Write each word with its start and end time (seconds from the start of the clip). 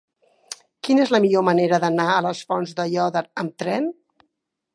Quina 0.87 1.03
és 1.03 1.11
la 1.15 1.19
millor 1.27 1.45
manera 1.49 1.79
d'anar 1.83 2.07
a 2.15 2.19
les 2.29 2.43
Fonts 2.53 2.75
d'Aiòder 2.81 3.27
amb 3.45 3.57
tren? 3.65 3.91